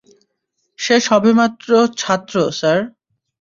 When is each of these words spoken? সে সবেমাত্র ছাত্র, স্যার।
সে 0.79 0.95
সবেমাত্র 1.01 1.69
ছাত্র, 1.97 2.35
স্যার। 2.51 2.79